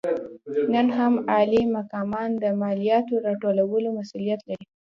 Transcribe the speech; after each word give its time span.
نن 0.73 0.87
هم 0.97 1.13
عالي 1.31 1.61
مقامان 1.77 2.29
د 2.43 2.45
مالیاتو 2.61 3.15
راټولولو 3.27 3.87
مسوولیت 3.97 4.41
لري. 4.49 4.65